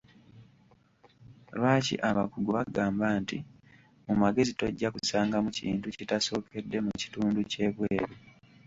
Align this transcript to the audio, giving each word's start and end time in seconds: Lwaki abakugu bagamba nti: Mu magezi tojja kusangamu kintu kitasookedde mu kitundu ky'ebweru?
Lwaki 1.57 1.95
abakugu 2.09 2.49
bagamba 2.57 3.05
nti: 3.21 3.37
Mu 4.05 4.13
magezi 4.21 4.51
tojja 4.59 4.87
kusangamu 4.95 5.49
kintu 5.57 5.87
kitasookedde 5.97 6.77
mu 6.85 6.91
kitundu 7.01 7.39
ky'ebweru? 7.51 8.15